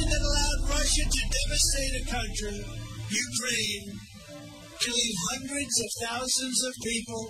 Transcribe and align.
president 0.00 0.22
allowed 0.24 0.70
Russia 0.70 1.04
to 1.04 1.20
devastate 1.20 1.94
a 2.00 2.04
country, 2.10 2.64
Ukraine, 3.10 4.00
killing 4.80 5.14
hundreds 5.30 5.80
of 5.80 6.08
thousands 6.08 6.64
of 6.64 6.72
people, 6.82 7.28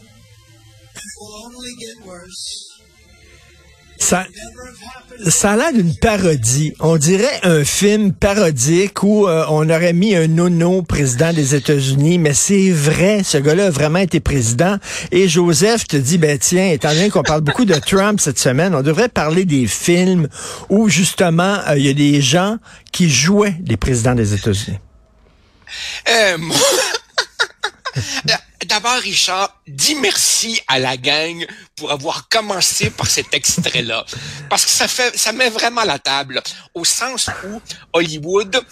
and 0.95 1.03
it 1.03 1.17
will 1.19 1.47
only 1.47 1.73
get 1.81 2.07
worse. 2.07 2.70
Ça, 4.01 4.27
ça 5.29 5.53
a 5.53 5.57
l'air 5.57 5.73
d'une 5.73 5.95
parodie. 5.95 6.75
On 6.81 6.97
dirait 6.97 7.41
un 7.43 7.65
film 7.65 8.13
parodique 8.13 9.03
où 9.03 9.29
euh, 9.29 9.45
on 9.51 9.69
aurait 9.69 9.93
mis 9.93 10.17
un 10.17 10.27
nono 10.27 10.83
président 10.83 11.33
des 11.33 11.55
États-Unis, 11.55 12.19
mais 12.19 12.33
c'est 12.33 12.71
vrai, 12.71 13.23
ce 13.23 13.39
gars-là 13.39 13.67
a 13.67 13.71
vraiment 13.71 13.99
été 13.99 14.19
président. 14.19 14.79
Et 15.13 15.29
Joseph 15.29 15.87
te 15.87 15.97
dit, 15.97 16.19
ben 16.19 16.39
tiens, 16.39 16.71
étant 16.71 16.89
donné 16.93 17.11
qu'on 17.11 17.23
parle 17.23 17.43
beaucoup 17.43 17.67
de 17.67 17.75
Trump 17.75 18.21
cette 18.21 18.39
semaine, 18.39 18.75
on 18.75 18.83
devrait 18.83 19.11
parler 19.11 19.45
des 19.45 19.67
films 19.67 20.29
où 20.71 20.89
justement 20.89 21.59
euh, 21.69 21.77
il 21.77 21.87
y 21.87 21.91
a 21.91 21.95
des 21.95 22.21
gens 22.23 22.57
qui 22.91 23.11
jouaient 23.11 23.57
les 23.67 23.77
présidents 23.77 24.15
des 24.15 24.35
États-Unis. 24.35 24.79
Euh, 26.09 26.39
moi... 26.39 26.57
D'abord, 28.67 28.99
Richard, 28.99 29.61
dis 29.67 29.95
merci 29.95 30.61
à 30.69 30.79
la 30.79 30.97
gang 30.97 31.47
pour 31.77 31.91
avoir 31.91 32.29
commencé 32.29 32.91
par 32.91 33.07
cet 33.07 33.33
extrait-là. 33.33 34.05
Parce 34.51 34.65
que 34.67 34.71
ça 34.71 34.87
fait, 34.87 35.17
ça 35.17 35.33
met 35.33 35.49
vraiment 35.49 35.85
la 35.85 35.99
table. 35.99 36.43
Au 36.75 36.85
sens 36.85 37.31
où 37.47 37.61
Hollywood, 37.95 38.63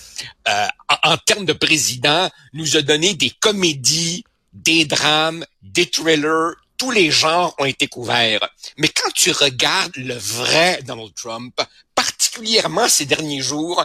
euh, 0.49 0.67
en, 0.89 1.13
en 1.13 1.17
termes 1.17 1.47
de 1.47 1.55
président, 1.55 2.31
nous 2.53 2.77
a 2.77 2.83
donné 2.83 3.15
des 3.15 3.31
comédies, 3.31 4.25
des 4.53 4.85
drames, 4.85 5.45
des 5.63 5.87
thrillers, 5.87 6.55
tous 6.79 6.91
les 6.93 7.11
genres 7.11 7.55
ont 7.59 7.65
été 7.65 7.89
couverts. 7.89 8.49
Mais 8.77 8.89
quand 8.89 9.11
tu 9.13 9.33
regardes 9.33 9.97
le 9.97 10.15
vrai 10.15 10.81
Donald 10.85 11.13
Trump, 11.15 11.61
particulièrement 11.95 12.89
ces 12.89 13.05
derniers 13.05 13.43
jours, 13.43 13.85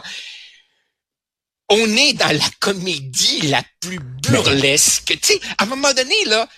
on 1.68 1.96
est 1.96 2.12
dans 2.14 2.36
la 2.36 2.50
comédie 2.60 3.42
la 3.42 3.62
plus 3.80 3.98
burlesque. 3.98 5.16
Tu 5.20 5.34
sais, 5.34 5.40
à 5.58 5.64
un 5.64 5.66
moment 5.66 5.92
donné, 5.92 6.14
là, 6.26 6.48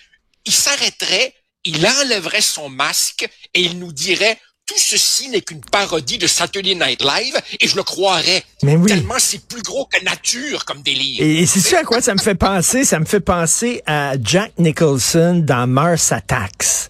il 0.45 0.53
s'arrêterait, 0.53 1.33
il 1.63 1.85
enlèverait 1.85 2.41
son 2.41 2.69
masque 2.69 3.27
et 3.53 3.61
il 3.61 3.79
nous 3.79 3.91
dirait 3.91 4.37
tout 4.67 4.77
ceci 4.77 5.29
n'est 5.29 5.41
qu'une 5.41 5.61
parodie 5.61 6.17
de 6.17 6.27
Saturday 6.27 6.75
Night 6.75 7.01
Live 7.01 7.39
et 7.59 7.67
je 7.67 7.75
le 7.77 7.83
croirais. 7.83 8.43
Mais 8.63 8.75
oui. 8.75 8.89
Tellement 8.89 9.15
c'est 9.17 9.47
plus 9.47 9.61
gros 9.61 9.85
que 9.85 10.03
nature 10.03 10.65
comme 10.65 10.81
délire. 10.81 11.21
Et, 11.21 11.45
c'est 11.45 11.61
ça 11.61 11.79
à 11.79 11.83
quoi 11.83 12.01
ça 12.01 12.13
me 12.13 12.19
fait 12.19 12.35
penser? 12.35 12.83
Ça 12.83 12.99
me 12.99 13.05
fait 13.05 13.21
penser 13.21 13.81
à 13.85 14.15
Jack 14.21 14.51
Nicholson 14.57 15.41
dans 15.43 15.67
Mars 15.67 16.11
Attacks. 16.11 16.89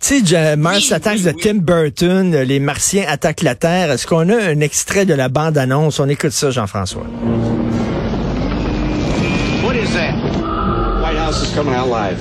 Tu 0.00 0.26
sais, 0.26 0.56
Mars 0.56 0.78
Oui, 0.78 0.84
oui, 1.18 1.22
de 1.24 1.36
oui. 1.36 1.42
Tim 1.42 1.54
Burton, 1.56 2.36
Les 2.42 2.58
Martiens 2.58 3.04
attaquent 3.06 3.42
la 3.42 3.54
Terre. 3.54 3.90
Est-ce 3.90 4.06
qu'on 4.06 4.28
a 4.30 4.36
un 4.36 4.60
extrait 4.60 5.04
de 5.04 5.14
la 5.14 5.28
bande-annonce? 5.28 6.00
On 6.00 6.08
écoute 6.08 6.32
ça, 6.32 6.50
Jean-François. 6.50 7.04
What 9.62 9.74
is 9.74 9.92
that? 9.92 10.49
House 11.30 11.46
is 11.46 11.54
coming 11.54 11.74
out 11.74 11.86
live? 11.86 12.18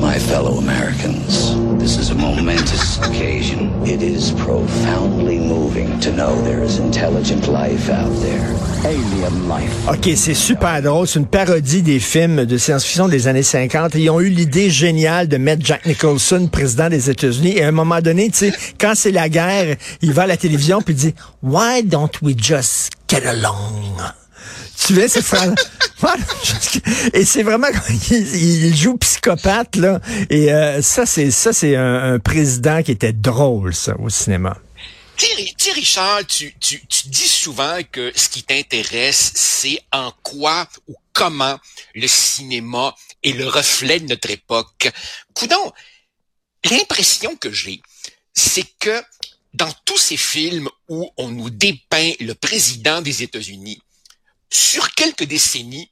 My 0.00 0.16
fellow 0.16 0.58
Americans, 0.58 1.56
this 1.80 1.98
is 1.98 2.10
a 2.10 2.14
momentous 2.14 2.96
occasion. 2.98 3.72
It 3.84 4.02
is 4.02 4.30
profoundly 4.30 5.40
moving 5.40 5.98
to 5.98 6.12
know 6.12 6.40
there 6.42 6.62
is 6.62 6.78
intelligent 6.78 7.48
life 7.48 7.90
out 7.90 8.12
there. 8.20 8.54
Alien 8.84 9.48
life. 9.48 9.88
OK, 9.88 10.10
c'est 10.14 10.34
super 10.34 10.80
drôle. 10.80 11.08
C'est 11.08 11.18
une 11.18 11.26
parodie 11.26 11.82
des 11.82 11.98
films 11.98 12.44
de 12.44 12.56
science-fiction 12.56 13.08
des 13.08 13.26
années 13.26 13.42
50. 13.42 13.96
Ils 13.96 14.10
ont 14.10 14.20
eu 14.20 14.28
l'idée 14.28 14.70
géniale 14.70 15.26
de 15.26 15.38
mettre 15.38 15.66
Jack 15.66 15.84
Nicholson 15.84 16.46
président 16.46 16.88
des 16.88 17.10
États-Unis. 17.10 17.56
Et 17.56 17.64
à 17.64 17.68
un 17.68 17.72
moment 17.72 18.00
donné, 18.00 18.30
tu 18.30 18.36
sais, 18.36 18.52
quand 18.78 18.92
c'est 18.94 19.10
la 19.10 19.28
guerre, 19.28 19.74
il 20.02 20.12
va 20.12 20.22
à 20.22 20.26
la 20.28 20.36
télévision 20.36 20.82
puis 20.82 20.94
il 20.94 20.98
dit 20.98 21.14
«Why 21.42 21.82
don't 21.82 22.12
we 22.22 22.36
just 22.38 22.90
get 23.08 23.26
along?» 23.26 24.12
Tu 24.86 24.94
vois, 24.94 25.08
cette 25.08 25.24
phrase 25.24 25.54
Et 27.14 27.24
c'est 27.24 27.42
vraiment, 27.42 27.68
il, 28.10 28.66
il 28.66 28.76
joue 28.76 28.96
psychopathe, 28.98 29.76
là. 29.76 30.00
Et 30.30 30.52
euh, 30.52 30.82
ça, 30.82 31.06
c'est 31.06 31.30
ça, 31.30 31.52
c'est 31.52 31.76
un, 31.76 32.14
un 32.14 32.18
président 32.18 32.82
qui 32.82 32.90
était 32.90 33.12
drôle, 33.12 33.74
ça, 33.74 33.94
au 33.98 34.08
cinéma. 34.08 34.56
Tu 35.16 35.26
sais, 35.58 35.72
Richard, 35.72 36.26
tu, 36.26 36.54
tu, 36.58 36.84
tu 36.86 37.08
dis 37.08 37.28
souvent 37.28 37.78
que 37.90 38.12
ce 38.16 38.28
qui 38.28 38.42
t'intéresse, 38.42 39.32
c'est 39.34 39.80
en 39.92 40.12
quoi 40.22 40.66
ou 40.88 40.96
comment 41.12 41.58
le 41.94 42.08
cinéma 42.08 42.94
est 43.22 43.32
le 43.32 43.46
reflet 43.46 44.00
de 44.00 44.08
notre 44.08 44.30
époque. 44.30 44.90
Coudon, 45.34 45.72
l'impression 46.68 47.36
que 47.36 47.52
j'ai, 47.52 47.80
c'est 48.34 48.66
que 48.80 49.02
dans 49.54 49.72
tous 49.84 49.98
ces 49.98 50.16
films 50.16 50.68
où 50.88 51.08
on 51.16 51.28
nous 51.28 51.50
dépeint 51.50 52.12
le 52.20 52.34
président 52.34 53.02
des 53.02 53.22
États-Unis, 53.22 53.80
sur 54.52 54.94
quelques 54.94 55.24
décennies, 55.24 55.90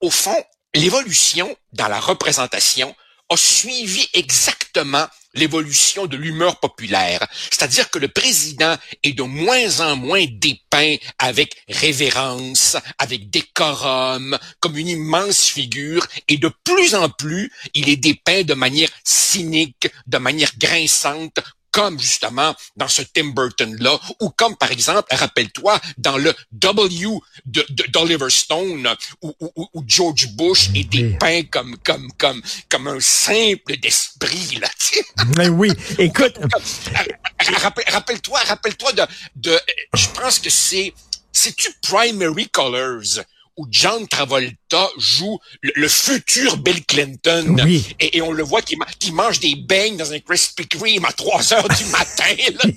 au 0.00 0.10
fond, 0.10 0.44
l'évolution 0.74 1.54
dans 1.72 1.88
la 1.88 2.00
représentation 2.00 2.94
a 3.30 3.36
suivi 3.36 4.08
exactement 4.14 5.06
l'évolution 5.34 6.06
de 6.06 6.16
l'humeur 6.16 6.60
populaire. 6.60 7.26
C'est-à-dire 7.50 7.90
que 7.90 7.98
le 7.98 8.08
président 8.08 8.76
est 9.02 9.12
de 9.12 9.22
moins 9.22 9.80
en 9.80 9.96
moins 9.96 10.24
dépeint 10.30 10.96
avec 11.18 11.62
révérence, 11.68 12.76
avec 12.98 13.28
décorum, 13.30 14.38
comme 14.60 14.78
une 14.78 14.88
immense 14.88 15.44
figure, 15.44 16.06
et 16.28 16.38
de 16.38 16.50
plus 16.64 16.94
en 16.94 17.10
plus, 17.10 17.52
il 17.74 17.88
est 17.88 17.96
dépeint 17.96 18.42
de 18.42 18.54
manière 18.54 18.90
cynique, 19.04 19.88
de 20.06 20.18
manière 20.18 20.52
grinçante, 20.58 21.40
comme 21.70 21.98
justement 22.00 22.54
dans 22.76 22.88
ce 22.88 23.02
Tim 23.02 23.26
Burton-là, 23.34 23.98
ou 24.20 24.30
comme 24.30 24.56
par 24.56 24.70
exemple, 24.72 25.02
rappelle-toi, 25.14 25.78
dans 25.98 26.16
le 26.16 26.34
W 26.52 27.08
de, 27.46 27.64
de- 27.68 27.84
d'Oliver 27.90 28.30
Stone, 28.30 28.88
où, 29.22 29.34
où- 29.40 29.52
où- 29.56 29.68
où 29.74 29.84
George 29.86 30.28
Bush 30.32 30.70
est 30.74 30.84
dépeint 30.84 31.42
comme, 31.44 31.76
comme, 31.84 32.08
comme, 32.18 32.42
comme 32.68 32.88
un 32.88 33.00
simple 33.00 33.76
d'esprit, 33.78 34.58
là, 34.60 34.68
tu 34.78 34.96
sais. 34.96 35.04
Mais 35.36 35.48
oui, 35.48 35.70
écoute, 35.98 36.36
Rappel- 37.62 37.84
Rappelle-toi, 37.88 38.40
rappelle-toi 38.40 38.92
de, 38.92 39.02
de, 39.36 39.60
je 39.94 40.06
pense 40.08 40.38
que 40.38 40.50
c'est, 40.50 40.92
c'est-tu 41.32 41.68
Primary 41.82 42.48
Colors? 42.48 43.20
Où 43.58 43.66
John 43.70 44.06
Travolta 44.08 44.88
joue 44.98 45.38
le, 45.62 45.72
le 45.74 45.88
futur 45.88 46.56
Bill 46.56 46.84
Clinton 46.86 47.56
Oui. 47.64 47.86
et, 48.00 48.16
et 48.16 48.22
on 48.22 48.32
le 48.32 48.42
voit 48.42 48.62
qui, 48.62 48.76
mange 49.12 49.40
des 49.40 49.56
beignes 49.56 49.96
dans 49.96 50.12
un 50.12 50.20
Krispy 50.20 50.66
Kreme 50.66 51.04
à 51.04 51.12
3 51.12 51.52
heures 51.52 51.68
du 51.68 51.84
matin. 51.86 52.34
Là. 52.54 52.70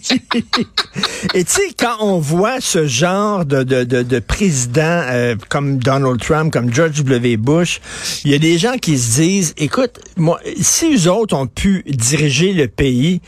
Et 1.33 1.43
tu 1.43 1.51
sais, 1.51 1.73
quand 1.77 1.97
on 1.99 2.19
voit 2.19 2.59
ce 2.59 2.87
genre 2.87 3.45
de, 3.45 3.63
de, 3.63 3.83
de, 3.83 4.01
de 4.01 4.19
président 4.19 4.81
euh, 4.81 5.35
comme 5.49 5.77
Donald 5.77 6.19
Trump, 6.19 6.51
comme 6.51 6.73
George 6.73 7.03
W. 7.03 7.37
Bush, 7.37 7.79
il 8.25 8.31
y 8.31 8.33
a 8.33 8.39
des 8.39 8.57
gens 8.57 8.77
qui 8.77 8.97
se 8.97 9.21
disent, 9.21 9.53
écoute, 9.57 9.99
moi, 10.17 10.39
si 10.59 10.93
eux 10.93 11.11
autres 11.11 11.35
ont 11.35 11.47
pu 11.47 11.83
diriger 11.87 12.53
le 12.53 12.67
pays, 12.67 13.21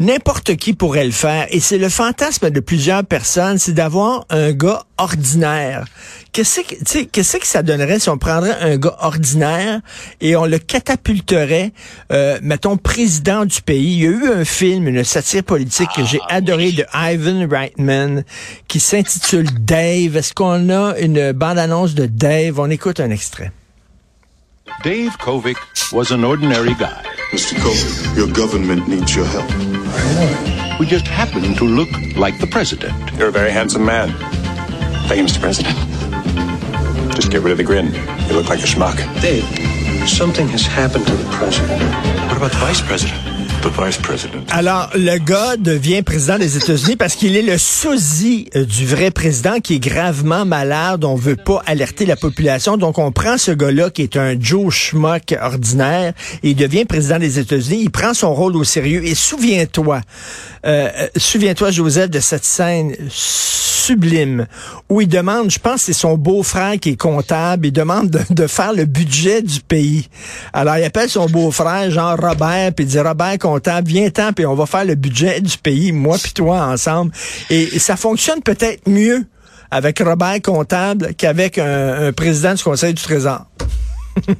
n'importe 0.00 0.56
qui 0.56 0.72
pourrait 0.72 1.04
le 1.04 1.12
faire. 1.12 1.46
Et 1.50 1.60
c'est 1.60 1.78
le 1.78 1.88
fantasme 1.88 2.50
de 2.50 2.60
plusieurs 2.60 3.04
personnes, 3.04 3.58
c'est 3.58 3.72
d'avoir 3.72 4.26
un 4.30 4.52
gars 4.52 4.84
ordinaire. 4.98 5.84
Qu'est-ce 6.32 6.60
que, 6.60 7.04
qu'est-ce 7.04 7.36
que 7.36 7.46
ça 7.46 7.62
donnerait 7.62 7.98
si 7.98 8.08
on 8.08 8.18
prendrait 8.18 8.56
un 8.60 8.76
gars 8.76 8.96
ordinaire 9.00 9.80
et 10.20 10.36
on 10.36 10.46
le 10.46 10.58
catapulterait, 10.58 11.72
euh, 12.12 12.38
mettons, 12.42 12.76
président 12.76 13.44
du 13.44 13.60
pays? 13.62 13.94
Il 13.94 14.02
y 14.02 14.06
a 14.06 14.10
eu 14.10 14.28
un 14.28 14.44
film, 14.44 14.88
une 14.88 15.04
satire 15.04 15.42
politique 15.42 15.88
que 15.96 16.04
j'ai 16.04 16.20
adoré 16.28 16.72
de 16.72 16.84
Ivan 16.94 17.48
Reitman 17.50 18.24
qui 18.68 18.80
s'intitule 18.80 19.48
Dave. 19.60 20.16
Est-ce 20.16 20.32
qu'on 20.34 20.68
a 20.70 20.96
une 20.98 21.32
bande-annonce 21.32 21.94
de 21.94 22.06
Dave? 22.06 22.60
On 22.60 22.70
écoute 22.70 23.00
un 23.00 23.10
extrait. 23.10 23.50
Dave 24.84 25.16
Kovic 25.18 25.56
was 25.92 26.12
an 26.12 26.22
ordinary 26.22 26.74
guy 26.74 27.02
Mr. 27.32 27.54
Kovic, 27.58 28.16
your 28.16 28.28
government 28.28 28.88
needs 28.88 29.14
your 29.14 29.26
help. 29.26 29.50
who 30.80 30.86
just 30.86 31.06
happened 31.06 31.58
to 31.58 31.64
look 31.66 31.90
like 32.16 32.38
the 32.38 32.46
president. 32.46 32.94
You're 33.18 33.28
a 33.28 33.32
very 33.32 33.50
handsome 33.50 33.84
man. 33.84 34.08
Thank 35.08 35.18
you, 35.18 35.24
Mr. 35.24 35.38
President. 35.38 35.89
Just 37.20 37.32
get 37.32 37.42
rid 37.42 37.52
of 37.52 37.58
the 37.58 37.64
grin. 37.64 37.92
You 38.28 38.34
look 38.34 38.48
like 38.48 38.60
a 38.60 38.66
schmuck. 38.66 38.96
Dave, 39.20 39.44
something 40.08 40.48
has 40.48 40.64
happened 40.64 41.06
to 41.06 41.14
the 41.14 41.28
president. 41.30 41.82
What 42.28 42.38
about 42.38 42.50
the 42.50 42.56
vice 42.56 42.80
president? 42.80 43.20
The 43.62 43.68
vice 43.68 43.98
president. 43.98 44.46
Alors, 44.52 44.88
le 44.94 45.18
gars 45.18 45.58
devient 45.58 46.00
président 46.02 46.38
des 46.38 46.56
États-Unis 46.56 46.96
parce 46.96 47.16
qu'il 47.16 47.36
est 47.36 47.42
le 47.42 47.58
sosie 47.58 48.48
euh, 48.56 48.64
du 48.64 48.86
vrai 48.86 49.10
président 49.10 49.60
qui 49.60 49.74
est 49.74 49.78
gravement 49.80 50.46
malade. 50.46 51.04
On 51.04 51.14
veut 51.14 51.36
pas 51.36 51.62
alerter 51.66 52.06
la 52.06 52.16
population. 52.16 52.78
Donc, 52.78 52.96
on 52.96 53.12
prend 53.12 53.36
ce 53.36 53.50
gars-là 53.50 53.90
qui 53.90 54.00
est 54.00 54.16
un 54.16 54.40
Joe 54.40 54.72
Schmuck 54.72 55.34
ordinaire 55.42 56.14
et 56.42 56.50
il 56.50 56.56
devient 56.56 56.86
président 56.86 57.18
des 57.18 57.38
États-Unis. 57.38 57.82
Il 57.82 57.90
prend 57.90 58.14
son 58.14 58.32
rôle 58.32 58.56
au 58.56 58.64
sérieux. 58.64 59.04
Et 59.04 59.14
souviens-toi, 59.14 60.00
euh, 60.64 60.88
euh, 60.96 61.08
souviens-toi, 61.18 61.70
Joseph, 61.70 62.08
de 62.08 62.20
cette 62.20 62.46
scène 62.46 62.96
sublime 63.80 64.46
où 64.88 65.00
il 65.00 65.08
demande, 65.08 65.50
je 65.50 65.58
pense 65.58 65.82
c'est 65.82 65.92
son 65.92 66.16
beau-frère 66.16 66.78
qui 66.78 66.90
est 66.90 67.00
comptable, 67.00 67.66
il 67.66 67.72
demande 67.72 68.10
de, 68.10 68.20
de 68.30 68.46
faire 68.46 68.72
le 68.72 68.84
budget 68.84 69.42
du 69.42 69.60
pays. 69.60 70.08
Alors, 70.52 70.76
il 70.76 70.84
appelle 70.84 71.08
son 71.08 71.26
beau-frère, 71.26 71.90
genre 71.90 72.16
Robert, 72.16 72.72
puis 72.74 72.84
il 72.84 72.88
dit, 72.88 73.00
Robert, 73.00 73.38
comptable, 73.38 73.88
viens-t'en, 73.88 74.32
puis 74.32 74.46
on 74.46 74.54
va 74.54 74.66
faire 74.66 74.84
le 74.84 74.94
budget 74.94 75.40
du 75.40 75.56
pays, 75.58 75.92
moi 75.92 76.16
puis 76.22 76.32
toi, 76.32 76.66
ensemble. 76.66 77.12
Et, 77.48 77.78
ça 77.78 77.96
fonctionne 77.96 78.42
peut-être 78.42 78.88
mieux 78.88 79.24
avec 79.70 80.00
Robert 80.00 80.42
Comptable 80.42 81.14
qu'avec 81.16 81.58
un, 81.58 82.08
un 82.08 82.12
président 82.12 82.54
du 82.54 82.62
Conseil 82.62 82.92
du 82.92 83.02
Trésor. 83.02 83.46
Euh, 84.28 84.34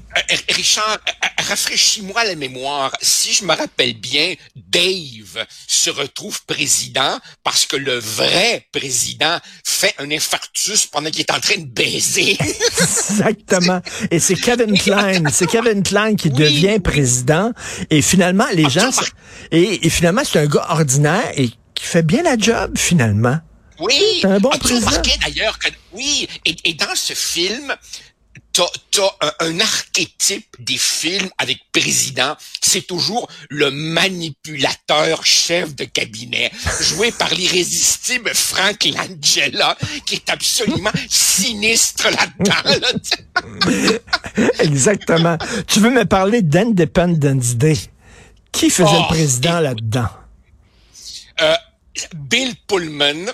Richard, 0.51 0.99
euh, 1.09 1.43
rafraîchis-moi 1.49 2.25
la 2.25 2.35
mémoire. 2.35 2.93
Si 3.01 3.33
je 3.33 3.45
me 3.45 3.55
rappelle 3.55 3.95
bien, 3.95 4.35
Dave 4.57 5.47
se 5.67 5.91
retrouve 5.91 6.45
président 6.45 7.19
parce 7.45 7.67
que 7.67 7.77
le 7.77 7.99
vrai 7.99 8.67
président 8.73 9.39
fait 9.65 9.95
un 9.99 10.11
infarctus 10.11 10.87
pendant 10.87 11.11
qu'il 11.11 11.21
est 11.21 11.31
en 11.31 11.41
train 11.41 11.57
de 11.59 11.67
baiser. 11.67 12.37
Exactement. 13.11 13.81
Et 14.11 14.19
c'est 14.19 14.35
Kevin 14.37 14.79
Klein. 14.79 15.23
C'est 15.33 15.47
Kevin 15.47 15.83
Klein 15.83 16.15
qui 16.17 16.29
Oui. 16.29 16.35
devient 16.35 16.79
président. 16.81 17.53
Et 17.91 18.03
finalement, 18.03 18.47
les 18.53 18.69
gens... 18.69 18.91
Et, 19.51 19.87
et 19.87 19.91
finalement, 19.91 20.23
c'est 20.25 20.39
un 20.41 20.47
gars 20.47 20.67
ordinaire 20.71 21.33
et 21.37 21.49
qui 21.75 21.85
fait 21.85 22.03
bien 22.03 22.23
la 22.23 22.37
job, 22.37 22.77
finalement. 22.77 23.39
Oui. 23.79 24.19
C'est 24.21 24.27
un 24.29 24.39
bon 24.41 24.51
président. 24.51 24.87
remarqué 24.89 25.13
d'ailleurs 25.23 25.59
que 25.59 25.69
oui, 25.93 26.29
et, 26.45 26.55
et 26.65 26.75
dans 26.75 26.95
ce 26.95 27.15
film, 27.15 27.75
t'as 28.53 28.65
as 28.99 29.17
un, 29.41 29.49
un 29.49 29.61
archétype 29.61 30.57
des 30.59 30.77
films 30.77 31.31
avec 31.39 31.59
président, 31.73 32.37
c'est 32.61 32.87
toujours 32.87 33.29
le 33.49 33.71
manipulateur 33.71 35.25
chef 35.25 35.75
de 35.75 35.85
cabinet, 35.85 36.51
joué 36.81 37.13
par 37.13 37.33
l'irrésistible 37.35 38.31
Frank 38.35 38.85
Langella, 38.85 39.77
qui 40.07 40.17
est 40.17 40.31
absolument 40.31 40.91
sinistre 41.09 42.09
là-dedans. 42.11 42.81
là. 42.81 44.49
Exactement. 44.61 45.39
tu 45.67 45.81
veux 45.81 45.91
me 45.91 46.05
parler 46.05 46.43
d'Independence 46.43 47.55
Day? 47.57 47.77
Qui 48.53 48.69
faisait 48.71 48.89
Oh, 48.93 49.03
le 49.03 49.09
président 49.15 49.53
écoute. 49.61 49.63
là-dedans? 49.65 50.09
Euh, 51.41 51.55
Bill 52.15 52.55
Pullman, 52.67 53.27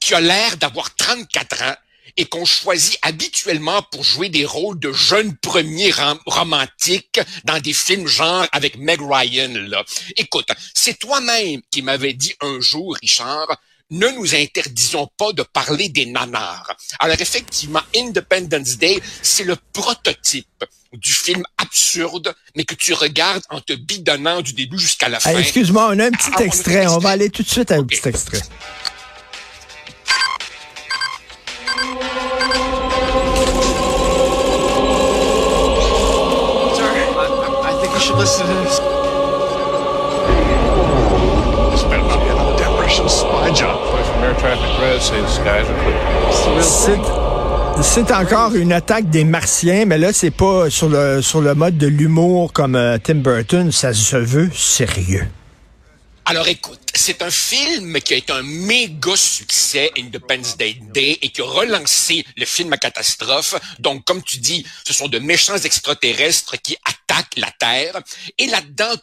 qui 0.00 0.14
a 0.14 0.20
l'air 0.20 0.56
d'avoir 0.56 0.94
34 0.96 1.62
ans 1.62 1.74
et 2.16 2.26
qu'on 2.26 2.44
choisit 2.44 2.98
habituellement 3.02 3.82
pour 3.90 4.04
jouer 4.04 4.28
des 4.28 4.44
rôles 4.44 4.78
de 4.78 4.92
jeunes 4.92 5.36
premiers 5.36 5.90
rom- 5.90 6.20
romantiques 6.26 7.20
dans 7.44 7.60
des 7.60 7.72
films 7.72 8.06
genre 8.06 8.46
avec 8.52 8.76
Meg 8.78 9.00
Ryan. 9.02 9.50
Là. 9.68 9.84
Écoute, 10.16 10.48
c'est 10.74 10.98
toi-même 10.98 11.60
qui 11.70 11.82
m'avais 11.82 12.12
dit 12.12 12.34
un 12.40 12.60
jour, 12.60 12.96
Richard, 13.02 13.48
ne 13.90 14.08
nous 14.08 14.34
interdisons 14.34 15.08
pas 15.18 15.32
de 15.32 15.42
parler 15.42 15.88
des 15.88 16.06
nanars. 16.06 16.74
Alors 17.00 17.20
effectivement, 17.20 17.82
Independence 17.96 18.78
Day, 18.78 19.00
c'est 19.22 19.44
le 19.44 19.56
prototype 19.72 20.64
du 20.92 21.12
film 21.12 21.42
absurde, 21.58 22.34
mais 22.56 22.64
que 22.64 22.74
tu 22.76 22.92
regardes 22.94 23.42
en 23.50 23.60
te 23.60 23.72
bidonnant 23.72 24.40
du 24.40 24.52
début 24.52 24.78
jusqu'à 24.78 25.08
la 25.08 25.18
fin. 25.18 25.30
Hey, 25.30 25.40
Excuse-moi, 25.40 25.88
on 25.92 25.98
a 25.98 26.06
un 26.06 26.10
petit 26.12 26.30
Ah, 26.34 26.36
on 26.38 26.44
extrait. 26.44 26.86
On 26.86 26.98
va 26.98 27.10
aller 27.10 27.30
tout 27.30 27.42
de 27.42 27.48
suite 27.48 27.72
à 27.72 27.74
un 27.74 27.84
petit 27.84 28.08
extrait. 28.08 28.40
C'est 47.82 48.12
encore 48.12 48.54
une 48.54 48.72
attaque 48.72 49.10
des 49.10 49.24
Martiens, 49.24 49.84
mais 49.86 49.98
là, 49.98 50.12
c'est 50.12 50.30
pas 50.30 50.70
sur 50.70 50.88
le, 50.88 51.20
sur 51.22 51.40
le 51.40 51.54
mode 51.54 51.76
de 51.76 51.86
l'humour 51.86 52.52
comme 52.52 52.76
euh, 52.76 52.98
Tim 53.02 53.16
Burton. 53.16 53.72
Ça 53.72 53.92
se 53.92 54.16
veut 54.16 54.50
sérieux. 54.52 55.26
Alors 56.26 56.48
écoute, 56.48 56.80
c'est 56.94 57.20
un 57.20 57.30
film 57.30 58.00
qui 58.00 58.14
a 58.14 58.16
été 58.16 58.32
un 58.32 58.42
méga 58.42 59.14
succès, 59.14 59.90
Independence 59.98 60.56
Day 60.56 60.78
Day, 60.94 61.18
et 61.20 61.28
qui 61.28 61.42
a 61.42 61.44
relancé 61.44 62.24
le 62.36 62.46
film 62.46 62.72
à 62.72 62.78
catastrophe. 62.78 63.54
Donc, 63.78 64.04
comme 64.04 64.22
tu 64.22 64.38
dis, 64.38 64.66
ce 64.86 64.94
sont 64.94 65.08
de 65.08 65.18
méchants 65.18 65.58
extraterrestres 65.58 66.56
qui 66.62 66.76
attaquent 66.84 67.36
la 67.36 67.50
Terre. 67.58 68.00
Et 68.38 68.46
là-dedans, 68.46 68.94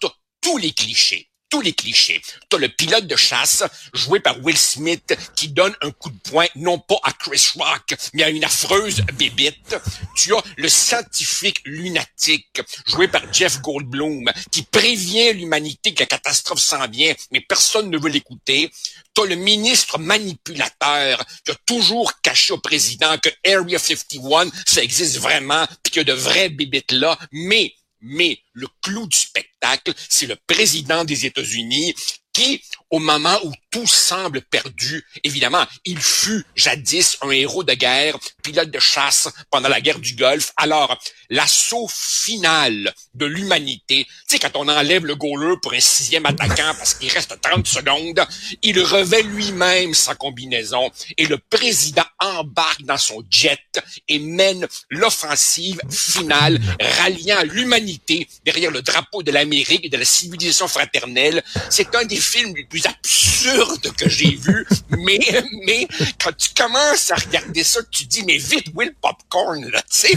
tous 0.42 0.58
les 0.58 0.72
clichés. 0.72 1.31
Tous 1.52 1.62
les 1.62 1.74
clichés. 1.74 2.22
T'as 2.50 2.58
le 2.58 2.70
pilote 2.70 3.06
de 3.08 3.16
chasse, 3.18 3.64
joué 3.94 4.22
par 4.22 4.42
Will 4.44 4.58
Smith, 4.58 5.16
qui 5.36 5.50
donne 5.50 5.76
un 5.82 5.92
coup 5.92 6.10
de 6.10 6.18
poing, 6.18 6.48
non 6.56 6.80
pas 6.80 6.96
à 7.04 7.12
Chris 7.12 7.50
Rock, 7.56 7.94
mais 8.14 8.24
à 8.24 8.30
une 8.30 8.46
affreuse 8.46 9.02
bébite. 9.18 9.76
Tu 10.16 10.34
as 10.34 10.42
le 10.56 10.70
scientifique 10.70 11.62
lunatique, 11.66 12.62
joué 12.88 13.10
par 13.10 13.22
Jeff 13.34 13.60
Goldblum, 13.60 14.32
qui 14.50 14.64
prévient 14.64 15.34
l'humanité 15.34 15.94
que 15.94 16.00
la 16.00 16.06
catastrophe 16.06 16.62
s'en 16.62 16.88
vient, 16.88 17.14
mais 17.32 17.42
personne 17.42 17.90
ne 17.90 17.98
veut 17.98 18.10
l'écouter. 18.10 18.72
T'as 19.14 19.26
le 19.26 19.36
ministre 19.36 20.00
manipulateur 20.00 21.22
qui 21.44 21.52
a 21.52 21.56
toujours 21.66 22.22
caché 22.22 22.54
au 22.54 22.60
président 22.60 23.18
que 23.18 23.30
Area 23.46 23.78
51, 23.78 24.50
ça 24.66 24.82
existe 24.82 25.18
vraiment, 25.18 25.68
puis 25.84 25.92
qu'il 25.92 26.08
y 26.08 26.10
a 26.10 26.16
de 26.16 26.18
vraies 26.18 26.50
bébites 26.50 26.94
là, 26.94 27.20
mais 27.34 27.74
mais 28.02 28.40
le 28.54 28.68
clou 28.82 29.08
du 29.08 29.18
spectacle, 29.18 29.94
c'est 30.10 30.28
le 30.28 30.36
président 30.48 31.06
des 31.06 31.26
États-Unis 31.26 31.94
qui, 32.34 32.62
au 32.90 33.00
moment 33.00 33.38
où 33.44 33.54
tout 33.72 33.88
semble 33.88 34.42
perdu, 34.42 35.06
évidemment, 35.24 35.66
il 35.86 36.00
fut 36.00 36.46
jadis 36.56 37.18
un 37.22 37.32
héros 37.32 37.64
de 37.64 37.74
guerre, 37.74 38.18
pilote 38.44 38.70
de 38.70 38.80
chasse 38.80 39.30
pendant 39.50 39.70
la 39.70 39.80
guerre 39.80 40.00
du 40.00 40.16
Golfe. 40.16 40.52
Alors, 40.58 40.98
l'assaut 41.30 41.88
final 41.90 42.94
de 43.14 43.26
l'humanité, 43.26 44.06
tu 44.06 44.36
sais, 44.36 44.40
quand 44.40 44.56
on 44.56 44.68
enlève 44.68 45.06
le 45.06 45.16
goaler 45.16 45.56
pour 45.62 45.74
un 45.74 45.80
sixième 45.80 46.26
attaquant 46.26 46.74
parce 46.78 46.94
qu'il 46.96 47.12
reste 47.12 47.40
30 47.42 47.66
secondes, 47.66 48.26
il 48.62 48.82
revêt 48.82 49.24
lui-même 49.24 49.94
sa 49.94 50.16
combinaison 50.16 50.92
et 51.18 51.28
le 51.28 51.38
président 51.38 52.06
embarque 52.20 52.84
dans 52.84 52.98
son 52.98 53.24
jet 53.30 53.82
et 54.08 54.20
mène 54.20 54.68
l'offensive 54.90 55.80
finale, 55.90 56.60
ralliant 57.00 57.42
l'humanité 57.44 58.28
derrière 58.46 58.72
le 58.72 58.82
drapeau 58.82 59.24
de 59.24 59.32
l'Amérique 59.32 59.86
et 59.86 59.90
de 59.90 59.98
la 59.98 60.06
civilisation 60.06 60.68
fraternelle. 60.68 61.44
C'est 61.70 61.96
un 61.96 62.04
des 62.04 62.21
films 62.22 62.54
les 62.56 62.64
plus 62.64 62.84
absurdes 62.86 63.92
que 63.98 64.08
j'ai 64.10 64.36
vu, 64.36 64.66
mais, 64.92 65.20
mais 65.66 65.88
quand 66.24 66.32
tu 66.38 66.50
commences 66.56 67.12
à 67.12 67.16
regarder 67.16 67.64
ça, 67.64 67.80
tu 67.92 68.06
dis, 68.06 68.24
mais 68.26 68.38
vite, 68.38 68.68
Will 68.76 68.94
Popcorn, 69.02 69.64
là, 69.72 69.82
tu 69.82 70.08
sais. 70.08 70.14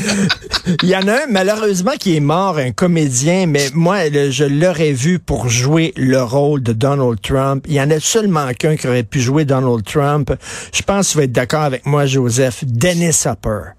Il 0.83 0.89
y 0.89 0.97
en 0.97 1.09
a 1.09 1.23
un, 1.25 1.27
malheureusement, 1.29 1.93
qui 1.99 2.17
est 2.17 2.21
mort, 2.21 2.59
un 2.59 2.73
comédien, 2.73 3.47
mais 3.47 3.69
moi, 3.73 4.09
le- 4.09 4.31
je 4.31 4.45
l'aurais 4.45 4.93
vu 4.93 5.19
pour 5.19 5.49
jouer 5.49 5.93
le 5.97 6.23
rôle 6.23 6.63
de 6.63 6.73
Donald 6.73 7.21
Trump. 7.23 7.65
Il 7.69 7.75
y 7.75 7.81
en 7.81 7.91
a 7.91 7.99
seulement 8.01 8.53
qu'un 8.53 8.77
qui 8.77 8.87
aurait 8.87 9.03
pu 9.03 9.21
jouer 9.21 9.45
Donald 9.45 9.85
Trump. 9.85 10.33
Je 10.73 10.83
pense 10.83 11.09
que 11.09 11.13
tu 11.13 11.19
vas 11.19 11.25
être 11.25 11.33
d'accord 11.33 11.63
avec 11.63 11.87
moi, 11.87 12.07
Joseph. 12.07 12.63
Dennis 12.67 13.23
Hopper. 13.27 13.71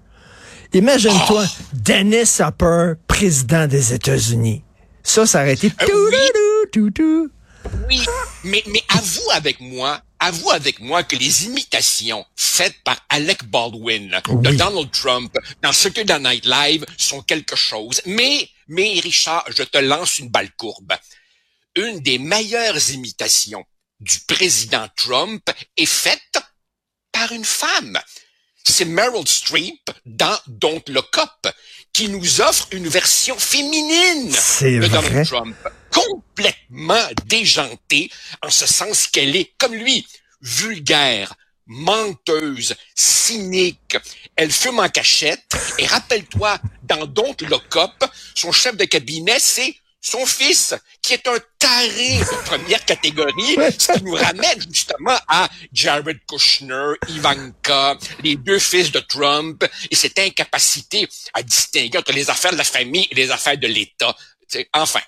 Imagine-toi, 0.72 1.44
Dennis 1.72 2.38
Hopper, 2.40 2.94
président 3.06 3.66
des 3.66 3.94
États-Unis. 3.94 4.62
Ça, 5.02 5.24
ça 5.24 5.42
aurait 5.42 5.54
été... 5.54 5.68
Euh, 5.68 5.86
oui. 6.10 6.16
tout, 6.72 6.90
tout. 6.90 7.30
Oui, 7.88 8.00
mais, 8.44 8.62
mais 8.66 8.82
avoue 8.88 9.30
avec 9.32 9.60
moi, 9.60 10.00
avoue 10.18 10.50
avec 10.50 10.80
moi 10.80 11.02
que 11.02 11.16
les 11.16 11.44
imitations 11.46 12.24
faites 12.36 12.82
par 12.84 12.96
Alec 13.08 13.44
Baldwin 13.44 14.20
de. 14.28 14.56
Donald 14.56 14.90
Trump 14.90 15.36
dans 15.62 15.72
Saturday 15.72 16.18
Night 16.18 16.46
Live 16.46 16.84
sont 16.96 17.22
quelque 17.22 17.56
chose. 17.56 18.00
Mais, 18.06 18.48
mais 18.68 19.00
Richard, 19.00 19.44
je 19.56 19.62
te 19.62 19.78
lance 19.78 20.18
une 20.18 20.28
balle 20.28 20.50
courbe. 20.52 20.94
Une 21.76 22.00
des 22.00 22.18
meilleures 22.18 22.90
imitations 22.90 23.64
du 24.00 24.20
président 24.20 24.88
Trump 24.96 25.42
est 25.76 25.86
faite 25.86 26.38
par 27.12 27.32
une 27.32 27.44
femme. 27.44 27.98
C'est 28.64 28.84
Meryl 28.84 29.26
Streep 29.26 29.90
dans 30.04 30.38
Don't 30.46 30.82
Look 30.88 31.18
Up 31.18 31.54
qui 31.92 32.08
nous 32.08 32.40
offre 32.40 32.68
une 32.72 32.88
version 32.88 33.38
féminine 33.38 34.30
de 34.30 34.86
vrai. 34.86 34.88
Donald 34.88 35.26
Trump, 35.26 35.56
complètement 35.96 37.08
déjantée, 37.26 38.10
en 38.42 38.50
ce 38.50 38.66
sens 38.66 39.06
qu'elle 39.06 39.34
est, 39.36 39.52
comme 39.58 39.74
lui, 39.74 40.06
vulgaire, 40.40 41.34
menteuse, 41.66 42.74
cynique. 42.94 43.96
Elle 44.36 44.52
fume 44.52 44.78
en 44.78 44.88
cachette. 44.88 45.56
Et 45.78 45.86
rappelle-toi, 45.86 46.58
dans 46.82 47.06
Don't 47.06 47.36
Look 47.48 47.76
Up, 47.76 48.04
son 48.34 48.52
chef 48.52 48.76
de 48.76 48.84
cabinet, 48.84 49.38
c'est 49.38 49.74
son 50.00 50.24
fils, 50.24 50.74
qui 51.02 51.14
est 51.14 51.26
un 51.26 51.38
taré 51.58 52.18
de 52.18 52.44
première 52.44 52.84
catégorie, 52.84 53.56
ce 53.76 53.92
qui 53.92 54.04
nous 54.04 54.14
ramène 54.14 54.62
justement 54.72 55.18
à 55.26 55.48
Jared 55.72 56.20
Kushner, 56.28 56.92
Ivanka, 57.08 57.98
les 58.22 58.36
deux 58.36 58.60
fils 58.60 58.92
de 58.92 59.00
Trump, 59.00 59.64
et 59.90 59.96
cette 59.96 60.18
incapacité 60.20 61.08
à 61.34 61.42
distinguer 61.42 61.98
entre 61.98 62.12
les 62.12 62.30
affaires 62.30 62.52
de 62.52 62.58
la 62.58 62.64
famille 62.64 63.08
et 63.10 63.16
les 63.16 63.32
affaires 63.32 63.58
de 63.58 63.66
l'État. 63.66 64.14
Enfin, 64.74 65.00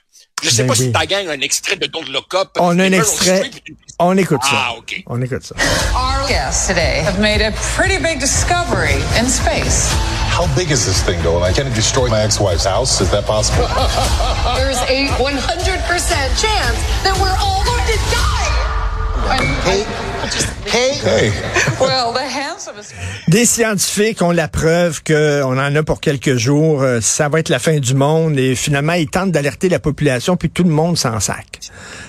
je 0.42 0.50
sais 0.50 0.62
Ben 0.62 0.68
pas 0.68 0.74
oui. 0.78 0.86
si 0.86 0.92
ta 0.92 1.06
gang 1.06 1.28
a 1.28 1.32
un 1.32 1.40
extrait 1.40 1.76
de 1.76 1.86
Don't 1.86 2.08
Look 2.10 2.34
Up. 2.34 2.50
On 2.58 2.78
a 2.78 2.84
un 2.84 2.92
extrait. 2.92 3.50
On 3.98 4.16
écoute 4.16 4.42
ça. 4.42 4.50
Ah, 4.52 4.74
OK. 4.78 5.02
On 5.06 5.20
écoute 5.20 5.42
ça. 5.44 5.54
Our 5.94 6.28
guests 6.28 6.68
today 6.68 7.02
have 7.02 7.18
made 7.20 7.42
a 7.42 7.50
pretty 7.76 7.98
big 7.98 8.20
discovery 8.20 9.02
in 9.18 9.26
space. 9.28 9.90
How 10.30 10.46
big 10.54 10.70
is 10.70 10.86
this 10.86 11.02
thing, 11.02 11.20
though? 11.22 11.36
And 11.36 11.44
I 11.44 11.52
can't 11.52 11.74
destroy 11.74 12.08
my 12.08 12.20
ex-wife's 12.22 12.64
house. 12.64 13.00
Is 13.00 13.10
that 13.10 13.24
possible? 13.26 13.66
There's 14.54 14.78
a 14.86 15.08
100% 15.18 15.34
chance 16.40 16.78
that 17.02 17.18
we're 17.20 17.36
all 17.42 17.64
going 17.64 17.86
to 17.86 17.98
die. 18.14 18.38
Hey, 19.64 19.84
hey, 20.64 21.30
hey. 21.30 21.76
Well, 21.80 22.12
the. 22.12 22.47
Des 23.28 23.46
scientifiques 23.46 24.22
ont 24.22 24.30
la 24.30 24.48
preuve 24.48 25.02
qu'on 25.02 25.58
en 25.58 25.74
a 25.74 25.82
pour 25.82 26.00
quelques 26.00 26.36
jours. 26.36 26.82
Euh, 26.82 27.00
ça 27.00 27.28
va 27.28 27.40
être 27.40 27.48
la 27.48 27.58
fin 27.58 27.78
du 27.78 27.94
monde 27.94 28.38
et 28.38 28.54
finalement, 28.54 28.94
ils 28.94 29.08
tentent 29.08 29.32
d'alerter 29.32 29.68
la 29.68 29.78
population 29.78 30.36
puis 30.36 30.50
tout 30.50 30.64
le 30.64 30.70
monde 30.70 30.96
s'en 30.96 31.20
sac. 31.20 31.60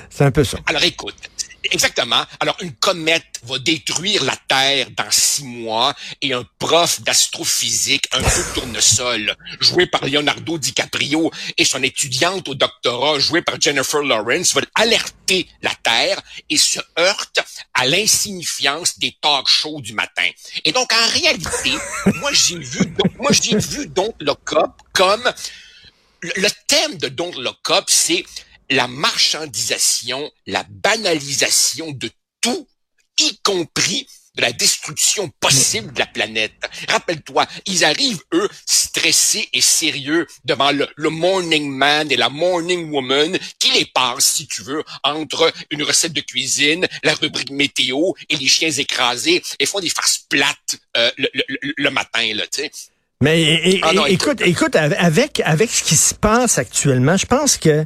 C'est 0.10 0.24
un 0.24 0.32
peu 0.32 0.44
ça. 0.44 0.58
Alors 0.68 0.84
écoute, 0.84 1.16
Exactement. 1.64 2.24
Alors, 2.40 2.58
une 2.62 2.74
comète 2.74 3.26
va 3.44 3.60
détruire 3.60 4.24
la 4.24 4.36
Terre 4.48 4.88
dans 4.96 5.12
six 5.12 5.44
mois 5.44 5.94
et 6.22 6.34
un 6.34 6.46
prof 6.58 7.02
d'astrophysique, 7.02 8.08
un 8.12 8.22
peu 8.22 8.44
tournesol, 8.54 9.36
joué 9.60 9.86
par 9.86 10.06
Leonardo 10.06 10.58
DiCaprio, 10.58 11.32
et 11.58 11.66
son 11.66 11.84
étudiante 11.84 12.48
au 12.48 12.56
doctorat, 12.56 13.20
jouée 13.20 13.42
par 13.42 13.60
Jennifer 13.60 14.02
Lawrence, 14.02 14.54
veulent 14.54 14.70
alerter 14.76 15.48
la 15.62 15.74
Terre 15.84 16.22
et 16.50 16.58
se 16.58 16.80
heurtent 16.98 17.42
à 17.74 17.86
l'insignifiance 17.86 18.98
des 19.00 19.16
talk 19.22 19.48
shows 19.48 19.82
du 19.82 19.94
matin. 19.94 20.28
Et 20.66 20.72
donc, 20.72 20.92
en 20.94 21.08
réalité, 21.10 21.74
moi, 22.16 22.32
j'ai 22.34 22.58
vu, 22.58 22.94
moi, 23.20 23.32
j'ai 23.32 23.58
vu 23.58 23.88
donc 23.88 24.16
le 24.20 24.34
COP 24.34 24.72
comme 24.94 25.32
le 26.22 26.50
thème 26.68 26.98
de 26.98 27.08
Don't 27.08 27.36
Look 27.38 27.70
Up, 27.70 27.86
c'est 27.88 28.26
la 28.70 28.88
marchandisation, 28.88 30.32
la 30.46 30.66
banalisation 30.70 31.92
de 31.92 32.10
tout, 32.42 32.68
y 33.20 33.38
compris 33.44 34.08
de 34.36 34.42
la 34.42 34.52
destruction 34.54 35.30
possible 35.40 35.92
de 35.94 36.00
la 36.00 36.06
planète. 36.06 36.54
Rappelle-toi, 36.88 37.46
ils 37.66 37.84
arrivent, 37.84 38.22
eux, 38.34 38.48
stressés 38.66 39.50
et 39.52 39.62
sérieux 39.62 40.28
devant 40.46 40.72
le, 40.72 41.10
morning 41.10 41.70
man 41.70 42.12
et 42.12 42.16
la 42.16 42.30
morning 42.30 42.90
woman 42.92 43.38
qui 43.58 43.72
les 43.72 43.86
passe, 43.86 44.26
si 44.26 44.48
tu 44.48 44.62
veux, 44.64 44.84
entre 45.04 45.52
une 45.72 45.84
recette 45.84 46.14
de 46.14 46.22
cuisine, 46.22 46.88
la 47.04 47.16
rubrique 47.16 47.52
météo 47.52 48.14
et 48.30 48.38
les 48.38 48.48
chiens 48.48 48.72
écrasés 48.72 49.42
et 49.60 49.66
font 49.66 49.80
des 49.80 49.90
farces 49.90 50.20
plates 50.30 50.78
euh, 50.96 51.12
le, 51.18 51.90
matin, 51.90 52.34
là, 52.34 52.44
tu 52.44 52.62
sais. 52.62 52.72
Mais 53.22 53.82
ah 53.82 53.92
écoute, 54.08 54.40
écoute, 54.40 54.78
avec 54.78 55.42
avec 55.42 55.70
ce 55.70 55.84
qui 55.84 55.98
se 55.98 56.14
passe 56.14 56.58
actuellement, 56.58 57.18
je 57.18 57.26
pense 57.26 57.58
que 57.58 57.86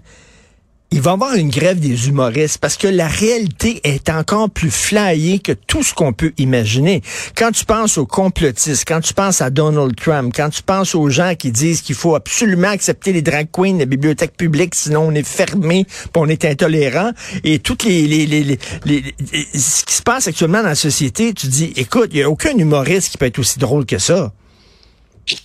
il 0.94 1.02
va 1.02 1.12
y 1.12 1.14
avoir 1.16 1.34
une 1.34 1.50
grève 1.50 1.80
des 1.80 2.08
humoristes 2.08 2.60
parce 2.60 2.78
que 2.78 2.88
la 2.88 3.08
réalité 3.08 3.82
est 3.84 4.12
encore 4.12 4.48
plus 4.52 4.70
flyée 4.70 5.40
que 5.40 5.52
tout 5.52 5.82
ce 5.82 5.92
qu'on 5.92 6.14
peut 6.14 6.34
imaginer. 6.38 7.02
Quand 7.36 7.52
tu 7.52 7.66
penses 7.66 7.98
aux 7.98 8.06
complotistes, 8.06 8.86
quand 8.88 9.02
tu 9.02 9.16
penses 9.16 9.42
à 9.42 9.50
Donald 9.50 9.96
Trump, 9.96 10.32
quand 10.36 10.50
tu 10.52 10.62
penses 10.62 10.94
aux 10.94 11.10
gens 11.10 11.34
qui 11.34 11.52
disent 11.52 11.82
qu'il 11.82 11.96
faut 11.96 12.14
absolument 12.14 12.68
accepter 12.68 13.12
les 13.12 13.24
drag 13.24 13.48
queens 13.52 13.80
les 13.80 13.88
bibliothèques 13.88 14.38
publiques, 14.38 14.76
sinon 14.76 15.08
on 15.08 15.16
est 15.16 15.28
fermé, 15.28 15.88
on 16.16 16.30
est 16.30 16.46
intolérant, 16.46 17.10
et 17.44 17.58
toutes 17.58 17.86
les, 17.86 18.06
les, 18.06 18.28
les, 18.28 18.60
les, 18.86 19.16
ce 19.56 19.84
qui 19.86 19.96
se 19.96 20.04
passe 20.04 20.28
actuellement 20.28 20.62
dans 20.62 20.70
la 20.70 20.76
société, 20.76 21.34
tu 21.34 21.48
dis, 21.48 21.74
écoute, 21.76 22.10
il 22.12 22.18
n'y 22.18 22.24
a 22.24 22.30
aucun 22.30 22.56
humoriste 22.56 23.10
qui 23.10 23.18
peut 23.18 23.26
être 23.26 23.40
aussi 23.40 23.58
drôle 23.58 23.88
que 23.88 23.98
ça. 23.98 24.32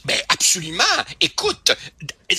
Ben 0.04 0.16
absolument. 0.48 0.84
Écoute, 1.20 1.72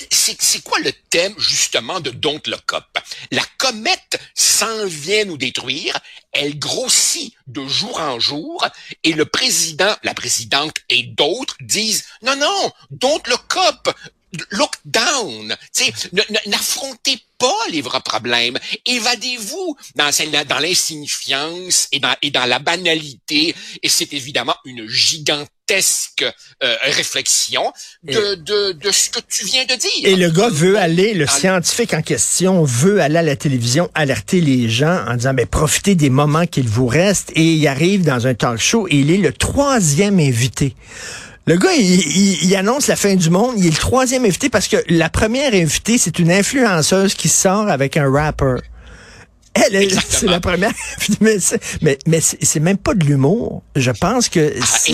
c'est 0.10 0.64
quoi 0.64 0.80
le 0.80 0.92
thème 1.12 1.36
justement 1.38 2.00
de 2.00 2.10
Don't 2.10 2.42
Look 2.48 2.74
Up? 2.74 2.98
La 3.30 3.44
comète 3.60 4.20
s'en 4.34 4.88
vient 4.88 5.26
nous 5.26 5.38
détruire, 5.38 5.96
elle 6.32 6.58
grossit 6.58 7.36
de 7.46 7.68
jour 7.68 8.00
en 8.00 8.20
jour, 8.20 8.66
et 9.04 9.14
le 9.14 9.26
président, 9.26 9.96
la 10.02 10.16
présidente 10.16 10.78
et 10.90 11.04
d'autres 11.04 11.56
disent 11.62 12.06
non, 12.24 12.36
non, 12.36 12.72
Don't 12.90 13.22
Look 13.28 13.58
Up, 13.58 13.96
look 14.52 14.74
down. 14.86 15.56
N'affrontez 16.48 17.20
pas 17.38 17.68
les 17.70 17.82
vrais 17.82 18.02
problèmes. 18.02 18.58
Évadez-vous 18.88 19.78
dans, 19.96 20.60
l'insignifiance 20.60 21.88
et 21.92 22.00
dans, 22.00 22.16
et 22.24 22.32
dans 22.32 22.46
la 22.46 22.58
banalité. 22.58 23.56
Et 23.84 23.90
c'est 23.90 24.14
évidemment 24.14 24.56
une 24.66 24.88
gigantesque 24.88 25.52
euh, 25.72 26.76
réflexion 26.84 27.72
de, 28.04 28.36
de, 28.36 28.72
de, 28.74 28.92
ce 28.92 29.10
que 29.10 29.20
tu 29.28 29.46
viens 29.46 29.64
de 29.66 29.76
dire. 29.76 29.90
Et 30.04 30.16
le 30.16 30.30
gars 30.30 30.50
veut 30.50 30.78
aller, 30.78 31.14
le 31.14 31.28
scientifique 31.28 31.94
en 31.94 32.02
question 32.02 32.64
veut 32.64 33.02
aller 33.02 33.18
à 33.18 33.22
la 33.22 33.36
télévision 33.36 33.90
alerter 33.94 34.42
les 34.42 34.70
gens 34.70 35.04
en 35.08 35.16
disant, 35.16 35.34
mais 35.34 35.44
ben, 35.44 35.50
profitez 35.50 35.96
des 35.96 36.10
moments 36.10 36.46
qu'il 36.46 36.68
vous 36.68 36.88
reste. 36.88 37.32
Et 37.36 37.54
il 37.54 37.68
arrive 37.68 38.04
dans 38.04 38.28
un 38.28 38.34
talk 38.34 38.60
show 38.60 38.88
et 38.90 38.96
il 38.98 39.12
est 39.12 39.18
le 39.18 39.32
troisième 39.32 40.20
invité. 40.20 40.76
Le 41.46 41.58
gars, 41.58 41.74
il, 41.74 42.56
annonce 42.56 42.88
la 42.88 42.96
fin 42.96 43.16
du 43.16 43.30
monde. 43.30 43.56
Il 43.58 43.66
est 43.66 43.72
le 43.72 43.76
troisième 43.76 44.24
invité 44.26 44.50
parce 44.50 44.68
que 44.68 44.78
la 44.88 45.10
première 45.10 45.54
invitée, 45.54 45.98
c'est 45.98 46.20
une 46.20 46.32
influenceuse 46.32 47.16
qui 47.16 47.28
sort 47.28 47.70
avec 47.70 47.98
un 47.98 48.12
rapper. 48.12 48.58
Elle, 49.54 49.92
c'est 50.10 50.28
la 50.28 50.40
première. 50.40 50.74
mais 51.22 51.38
mais, 51.82 51.98
mais 52.08 52.22
c'est 52.22 52.60
même 52.60 52.78
pas 52.78 52.94
de 52.94 53.06
l'humour. 53.06 53.64
Je 53.76 53.92
pense 53.92 54.30
que 54.30 54.54
ah, 54.62 54.94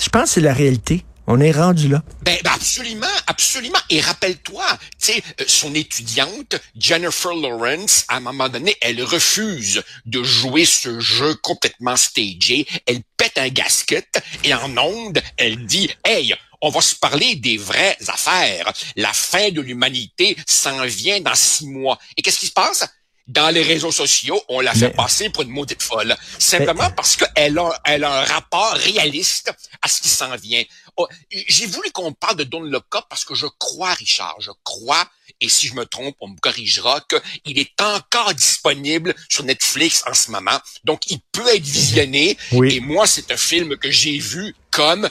je 0.00 0.08
pense 0.08 0.22
que 0.24 0.28
c'est 0.28 0.40
la 0.40 0.54
réalité. 0.54 1.04
On 1.28 1.40
est 1.40 1.50
rendu 1.50 1.88
là. 1.88 2.02
Ben, 2.22 2.38
ben, 2.44 2.52
absolument, 2.54 3.06
absolument. 3.26 3.78
Et 3.90 4.00
rappelle-toi, 4.00 4.64
tu 5.00 5.12
sais, 5.12 5.22
euh, 5.40 5.44
son 5.48 5.74
étudiante, 5.74 6.54
Jennifer 6.76 7.34
Lawrence, 7.34 8.04
à 8.08 8.18
un 8.18 8.20
moment 8.20 8.48
donné, 8.48 8.76
elle 8.80 9.02
refuse 9.02 9.82
de 10.04 10.22
jouer 10.22 10.64
ce 10.64 11.00
jeu 11.00 11.34
complètement 11.42 11.96
stagé. 11.96 12.66
Elle 12.86 13.02
pète 13.16 13.38
un 13.38 13.48
gasket 13.48 14.22
et 14.44 14.54
en 14.54 14.76
onde, 14.78 15.20
elle 15.36 15.66
dit, 15.66 15.90
hey, 16.04 16.32
on 16.60 16.70
va 16.70 16.80
se 16.80 16.94
parler 16.94 17.34
des 17.34 17.56
vraies 17.56 17.98
affaires. 18.06 18.72
La 18.94 19.12
fin 19.12 19.50
de 19.50 19.60
l'humanité 19.60 20.36
s'en 20.46 20.84
vient 20.84 21.20
dans 21.20 21.34
six 21.34 21.66
mois. 21.66 21.98
Et 22.16 22.22
qu'est-ce 22.22 22.38
qui 22.38 22.46
se 22.46 22.52
passe? 22.52 22.86
Dans 23.26 23.52
les 23.52 23.62
réseaux 23.62 23.90
sociaux, 23.90 24.40
on 24.48 24.60
la 24.60 24.72
fait 24.72 24.90
passer 24.90 25.30
pour 25.30 25.42
une 25.42 25.50
maudite 25.50 25.82
folle. 25.82 26.16
Simplement 26.38 26.90
parce 26.90 27.16
qu'elle 27.16 27.58
a, 27.58 27.80
elle 27.84 28.04
a 28.04 28.20
un 28.20 28.24
rapport 28.24 28.72
réaliste 28.74 29.52
à 29.82 29.88
ce 29.88 30.00
qui 30.00 30.08
s'en 30.08 30.34
vient. 30.36 30.62
Oh, 30.96 31.08
j'ai 31.30 31.66
voulu 31.66 31.90
qu'on 31.90 32.12
parle 32.12 32.36
de 32.36 32.44
Don 32.44 32.60
Loca 32.60 33.04
parce 33.10 33.24
que 33.24 33.34
je 33.34 33.46
crois, 33.58 33.94
Richard, 33.94 34.36
je 34.40 34.50
crois, 34.62 35.08
et 35.40 35.48
si 35.48 35.66
je 35.66 35.74
me 35.74 35.84
trompe, 35.84 36.16
on 36.20 36.28
me 36.28 36.38
corrigera, 36.38 37.00
qu'il 37.00 37.58
est 37.58 37.80
encore 37.80 38.32
disponible 38.32 39.14
sur 39.28 39.44
Netflix 39.44 40.04
en 40.06 40.14
ce 40.14 40.30
moment. 40.30 40.58
Donc, 40.84 41.10
il 41.10 41.18
peut 41.32 41.48
être 41.48 41.64
visionné. 41.64 42.38
Et 42.52 42.80
moi, 42.80 43.06
c'est 43.06 43.30
un 43.32 43.36
film 43.36 43.76
que 43.76 43.90
j'ai 43.90 44.18
vu 44.18 44.54
comme 44.70 45.08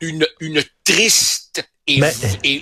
une, 0.00 0.26
une 0.40 0.62
triste 0.84 1.64
et, 1.86 2.00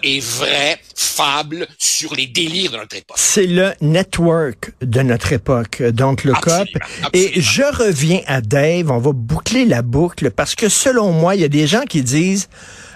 et, 0.02 0.20
vraie 0.20 0.78
fable 0.94 1.66
sur 1.78 2.14
les 2.14 2.26
délires 2.26 2.72
de 2.72 2.76
notre 2.78 2.96
époque. 2.96 3.16
C'est 3.18 3.46
le 3.46 3.72
network 3.82 4.72
de 4.80 5.00
notre 5.02 5.32
époque, 5.32 5.82
donc 5.82 6.24
le 6.24 6.32
COP. 6.32 6.68
Et 7.12 7.40
je 7.40 7.62
reviens 7.62 8.20
à 8.26 8.40
Dave, 8.40 8.90
on 8.90 8.98
va 8.98 9.12
boucler 9.12 9.66
la 9.66 9.82
boucle 9.82 10.30
parce 10.30 10.54
que 10.54 10.68
selon 10.68 11.12
moi, 11.12 11.34
il 11.34 11.42
y 11.42 11.44
a 11.44 11.48
des 11.48 11.66
gens 11.66 11.82
qui 11.82 12.02
disent, 12.02 12.48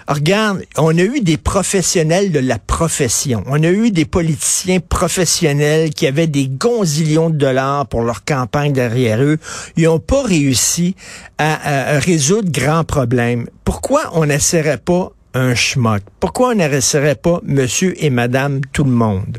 regarde, 0.07 0.63
on 0.77 0.97
a 0.97 1.01
eu 1.01 1.21
des 1.21 1.37
professionnels 1.37 2.31
de 2.31 2.39
la 2.39 2.57
profession. 2.57 3.43
On 3.45 3.61
a 3.61 3.69
eu 3.69 3.91
des 3.91 4.05
politiciens 4.05 4.79
professionnels 4.79 5.91
qui 5.91 6.07
avaient 6.07 6.27
des 6.27 6.47
gonzillions 6.47 7.29
de 7.29 7.37
dollars 7.37 7.85
pour 7.85 8.01
leur 8.01 8.25
campagne 8.25 8.73
derrière 8.73 9.21
eux. 9.21 9.37
Ils 9.77 9.83
n'ont 9.83 9.99
pas 9.99 10.23
réussi 10.23 10.95
à, 11.37 11.95
à 11.95 11.99
résoudre 11.99 12.49
grands 12.49 12.83
problèmes. 12.83 13.47
Pourquoi 13.63 14.09
on 14.13 14.25
n'essaierait 14.25 14.79
pas 14.79 15.11
un 15.35 15.53
schmuck? 15.53 16.01
Pourquoi 16.19 16.49
on 16.49 16.55
n'arrêterait 16.55 17.15
pas 17.15 17.39
monsieur 17.43 17.93
et 18.03 18.09
madame 18.09 18.61
tout 18.73 18.83
le 18.83 18.91
monde? 18.91 19.37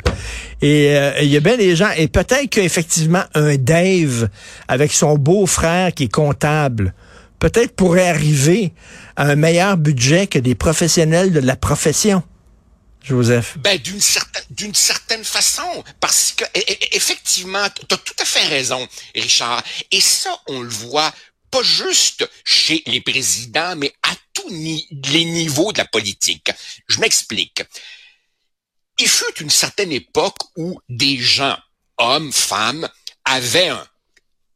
Et 0.63 0.97
euh, 0.97 1.19
il 1.21 1.29
y 1.29 1.37
a 1.37 1.41
bien 1.41 1.57
des 1.57 1.75
gens, 1.75 1.91
et 1.97 2.09
peut-être 2.09 2.49
qu'effectivement 2.51 3.25
un 3.35 3.57
Dave 3.57 4.29
avec 4.69 4.93
son 4.93 5.17
beau-frère 5.17 5.93
qui 5.93 6.05
est 6.05 6.13
comptable, 6.13 6.95
peut-être 7.39 7.75
pourrait 7.75 8.09
arriver 8.09 8.73
à 9.17 9.25
un 9.25 9.37
meilleur 9.37 9.77
budget 9.77 10.27
que 10.27 10.39
des 10.39 10.55
professionnels 10.55 11.33
de 11.33 11.41
la 11.41 11.57
profession. 11.57 12.23
Joseph. 13.03 13.57
Ben 13.59 13.79
d'une 13.79 14.01
certaine 14.01 14.43
d'une 14.51 14.75
certaine 14.75 15.23
façon 15.23 15.85
parce 16.01 16.33
que 16.33 16.45
e, 16.45 16.59
e, 16.59 16.75
effectivement 16.93 17.65
tu 17.89 17.95
as 17.95 17.99
tout 17.99 18.15
à 18.21 18.25
fait 18.25 18.47
raison 18.49 18.85
Richard 19.15 19.63
et 19.93 20.01
ça 20.01 20.31
on 20.49 20.61
le 20.61 20.69
voit 20.69 21.13
pas 21.57 21.63
juste 21.63 22.29
chez 22.45 22.83
les 22.87 23.01
présidents, 23.01 23.77
mais 23.77 23.95
à 24.03 24.15
tous 24.35 24.49
les 24.51 25.25
niveaux 25.25 25.73
de 25.73 25.79
la 25.79 25.87
politique. 25.87 26.51
Je 26.87 27.01
m'explique. 27.01 27.63
Il 28.99 29.09
fut 29.09 29.41
une 29.41 29.51
certaine 29.51 29.93
époque 29.93 30.37
où 30.57 30.79
des 30.91 31.17
gens, 31.17 31.57
hommes, 31.97 32.33
femmes, 32.33 32.89
avaient 33.25 33.69
un, 33.69 33.87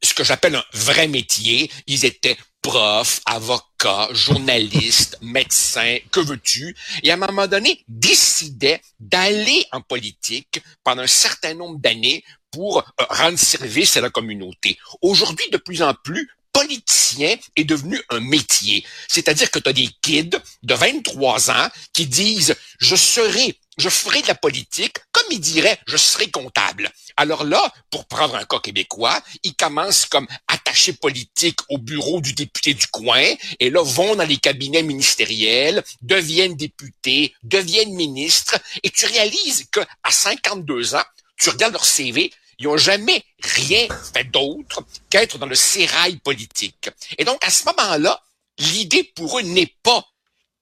ce 0.03 0.13
que 0.13 0.25
j'appelle 0.25 0.57
un 0.57 0.65
vrai 0.75 1.09
métier. 1.09 1.71
Ils 1.87 2.05
étaient 2.05 2.37
profs, 2.61 3.21
avocats, 3.25 4.09
journalistes, 4.13 5.17
médecins, 5.23 5.97
que 6.13 6.21
veux-tu, 6.21 6.77
et 7.03 7.11
à 7.11 7.15
un 7.15 7.17
moment 7.17 7.47
donné, 7.47 7.83
décidaient 7.89 8.83
d'aller 8.99 9.65
en 9.73 9.81
politique 9.81 10.61
pendant 10.85 11.03
un 11.03 11.07
certain 11.07 11.55
nombre 11.55 11.79
d'années 11.79 12.23
pour 12.51 12.79
euh, 12.79 13.05
rendre 13.09 13.39
service 13.39 13.97
à 13.97 14.03
la 14.03 14.11
communauté. 14.11 14.79
Aujourd'hui, 15.01 15.49
de 15.51 15.57
plus 15.57 15.81
en 15.81 15.95
plus, 15.95 16.29
politicien 16.53 17.37
est 17.57 17.65
devenu 17.65 18.01
un 18.11 18.21
métier. 18.21 18.85
C'est-à-dire 19.09 19.51
que 19.51 19.59
tu 19.59 19.69
as 19.69 19.73
des 19.73 19.89
kids 20.03 20.39
de 20.63 20.75
23 20.75 21.51
ans 21.51 21.69
qui 21.93 22.07
disent, 22.07 22.55
je 22.79 22.97
serai 22.97 23.57
je 23.81 23.89
ferai 23.89 24.23
de 24.23 24.29
la 24.29 24.35
politique, 24.35 24.99
comme 25.11 25.27
il 25.31 25.41
dirait, 25.41 25.79
je 25.87 25.97
serai 25.97 26.31
comptable. 26.31 26.91
Alors 27.17 27.45
là, 27.45 27.73
pour 27.91 28.07
prendre 28.07 28.37
un 28.37 28.45
cas 28.45 28.61
québécois, 28.61 29.21
il 29.43 29.55
commence 29.55 30.05
comme 30.07 30.29
attaché 30.49 30.93
politique 30.93 31.59
au 31.71 31.79
bureau 31.79 32.21
du 32.21 32.35
député 32.35 32.75
du 32.75 32.87
coin, 32.89 33.25
et 33.59 33.71
là 33.71 33.83
vont 33.83 34.17
dans 34.17 34.25
les 34.25 34.37
cabinets 34.37 34.83
ministériels, 34.83 35.83
deviennent 36.03 36.57
députés, 36.57 37.35
deviennent 37.43 37.95
ministres, 37.95 38.59
et 38.83 38.91
tu 38.91 39.07
réalises 39.07 39.67
que 39.73 39.81
à 40.05 40.11
52 40.11 40.95
ans, 40.95 41.05
tu 41.39 41.49
regardes 41.49 41.73
leur 41.73 41.85
CV, 41.87 42.31
ils 42.61 42.67
n'ont 42.67 42.77
jamais 42.77 43.25
rien 43.43 43.89
fait 44.15 44.25
d'autre 44.25 44.85
qu'être 45.09 45.39
dans 45.39 45.47
le 45.47 45.55
sérail 45.55 46.17
politique. 46.17 46.91
Et 47.19 47.25
donc, 47.25 47.43
à 47.45 47.51
ce 47.51 47.65
moment-là, 47.65 48.23
l'idée 48.59 49.03
pour 49.03 49.39
eux 49.39 49.43
n'est 49.43 49.75
pas 49.83 50.05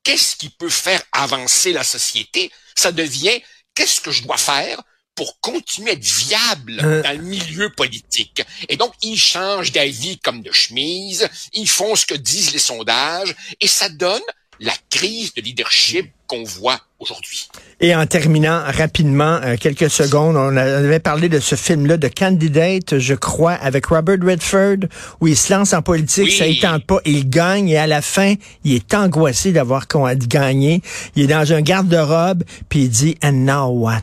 qu'est-ce 0.04 0.36
qui 0.36 0.48
peut 0.48 0.70
faire 0.70 1.02
avancer 1.12 1.72
la 1.72 1.84
société, 1.84 2.50
ça 2.76 2.92
devient 2.92 3.42
qu'est-ce 3.74 4.00
que 4.00 4.10
je 4.12 4.22
dois 4.22 4.38
faire 4.38 4.80
pour 5.16 5.40
continuer 5.40 5.90
à 5.90 5.94
être 5.94 6.04
viable 6.04 6.80
Euh. 6.80 7.02
dans 7.02 7.10
le 7.16 7.24
milieu 7.24 7.70
politique. 7.70 8.42
Et 8.68 8.76
donc, 8.76 8.94
ils 9.02 9.18
changent 9.18 9.72
d'avis 9.72 10.18
comme 10.20 10.42
de 10.42 10.52
chemise, 10.52 11.28
ils 11.52 11.68
font 11.68 11.96
ce 11.96 12.06
que 12.06 12.14
disent 12.14 12.52
les 12.52 12.60
sondages, 12.60 13.34
et 13.60 13.66
ça 13.66 13.88
donne 13.88 14.22
la 14.60 14.72
crise 14.90 15.34
de 15.34 15.40
leadership 15.42 16.10
qu'on 16.26 16.42
voit 16.42 16.80
aujourd'hui. 16.98 17.48
Et 17.80 17.94
en 17.94 18.06
terminant 18.06 18.60
rapidement, 18.66 19.38
euh, 19.42 19.56
quelques 19.58 19.88
secondes, 19.88 20.36
on 20.36 20.56
avait 20.56 20.98
parlé 20.98 21.28
de 21.28 21.38
ce 21.40 21.54
film-là, 21.54 21.96
de 21.96 22.08
Candidate, 22.08 22.98
je 22.98 23.14
crois, 23.14 23.52
avec 23.52 23.86
Robert 23.86 24.18
Redford, 24.20 24.88
où 25.20 25.28
il 25.28 25.36
se 25.36 25.52
lance 25.52 25.72
en 25.72 25.80
politique, 25.82 26.24
Oui. 26.24 26.36
ça 26.36 26.46
ne 26.48 26.54
tente 26.60 26.84
pas, 26.86 26.98
il 27.04 27.30
gagne, 27.30 27.68
et 27.68 27.78
à 27.78 27.86
la 27.86 28.02
fin, 28.02 28.34
il 28.64 28.74
est 28.74 28.94
angoissé 28.94 29.52
d'avoir 29.52 29.86
gagné. 29.88 30.82
Il 31.16 31.24
est 31.24 31.26
dans 31.28 31.52
un 31.52 31.62
garde-robe, 31.62 32.42
puis 32.68 32.80
il 32.84 32.90
dit, 32.90 33.16
and 33.22 33.32
now 33.32 33.68
what? 33.68 34.02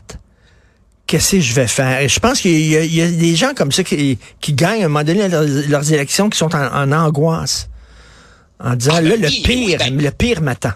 Qu'est-ce 1.06 1.32
que 1.36 1.40
je 1.40 1.52
vais 1.54 1.68
faire? 1.68 2.00
Et 2.00 2.08
je 2.08 2.18
pense 2.18 2.40
qu'il 2.40 2.50
y, 2.58 2.96
y 2.96 3.00
a 3.02 3.08
des 3.08 3.36
gens 3.36 3.54
comme 3.54 3.70
ça 3.70 3.84
qui, 3.84 4.18
qui 4.40 4.52
gagnent 4.54 4.82
à 4.82 4.86
un 4.86 4.88
moment 4.88 5.04
donné 5.04 5.28
leurs, 5.28 5.44
leurs 5.68 5.92
élections 5.92 6.28
qui 6.28 6.36
sont 6.38 6.52
en, 6.56 6.66
en 6.74 6.90
angoisse. 6.90 7.68
En 8.60 8.74
disant, 8.74 8.92
Ah, 8.96 9.00
ben 9.02 9.08
là, 9.10 9.16
le 9.16 9.28
oui, 9.28 9.42
pire, 9.42 9.56
oui, 9.68 9.76
ben- 9.76 10.00
le 10.02 10.10
pire 10.10 10.40
m'attend. 10.40 10.72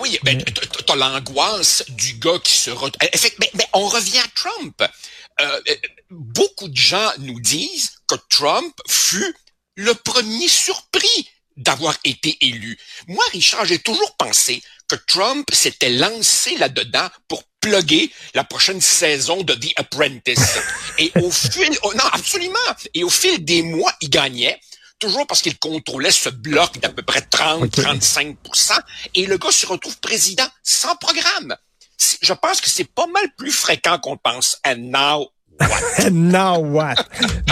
Oui, 0.00 0.18
ben, 0.22 0.42
t- 0.42 0.52
t'as 0.86 0.94
l'angoisse 0.94 1.84
du 1.88 2.14
gars 2.14 2.38
qui 2.42 2.54
se... 2.56 2.70
Re... 2.70 2.90
Effect- 3.12 3.36
Mais, 3.38 3.50
mais 3.54 3.66
on 3.72 3.86
revient 3.88 4.18
à 4.18 4.26
Trump. 4.34 4.82
Euh, 5.40 5.60
euh, 5.68 5.74
beaucoup 6.10 6.68
de 6.68 6.76
gens 6.76 7.10
nous 7.18 7.40
disent 7.40 7.92
que 8.06 8.14
Trump 8.28 8.74
fut 8.88 9.34
le 9.76 9.94
premier 9.94 10.48
surpris 10.48 11.28
d'avoir 11.56 11.96
été 12.04 12.36
élu. 12.42 12.78
Moi, 13.08 13.24
Richard, 13.32 13.64
j'ai 13.64 13.78
toujours 13.78 14.14
pensé 14.16 14.62
que 14.88 14.96
Trump 14.96 15.46
s'était 15.52 15.90
lancé 15.90 16.56
là-dedans 16.58 17.08
pour 17.28 17.42
plugger 17.60 18.10
la 18.34 18.44
prochaine 18.44 18.80
saison 18.80 19.42
de 19.42 19.54
The 19.54 19.72
Apprentice. 19.76 20.58
Et 20.98 21.10
au 21.16 21.30
fil... 21.30 21.70
oh, 21.82 21.92
non, 21.94 22.04
absolument. 22.12 22.58
Et 22.94 23.02
au 23.04 23.10
fil 23.10 23.44
des 23.44 23.62
mois, 23.62 23.92
il 24.00 24.10
gagnait 24.10 24.60
toujours 24.98 25.26
parce 25.26 25.42
qu'il 25.42 25.58
contrôlait 25.58 26.10
ce 26.10 26.28
bloc 26.28 26.78
d'à 26.80 26.88
peu 26.88 27.02
près 27.02 27.20
30-35% 27.20 28.36
et 29.14 29.26
le 29.26 29.38
gars 29.38 29.50
se 29.50 29.66
retrouve 29.66 29.98
président 29.98 30.46
sans 30.62 30.96
programme. 30.96 31.56
Je 32.20 32.32
pense 32.32 32.60
que 32.60 32.68
c'est 32.68 32.84
pas 32.92 33.06
mal 33.06 33.24
plus 33.36 33.52
fréquent 33.52 33.98
qu'on 33.98 34.16
pense. 34.16 34.60
And 34.66 34.90
now, 34.90 35.30
what? 35.58 36.10
Now 36.10 36.58
what? 36.58 36.94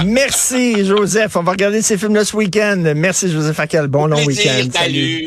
Merci, 0.04 0.84
Joseph. 0.84 1.36
On 1.36 1.42
va 1.42 1.52
regarder 1.52 1.82
ces 1.82 1.96
films-là 1.96 2.24
ce 2.24 2.36
week-end. 2.36 2.92
Merci, 2.94 3.30
Joseph 3.30 3.56
Facal. 3.56 3.88
Bon 3.88 4.06
long 4.06 4.22
week-end. 4.24 4.68
salut. 4.72 5.22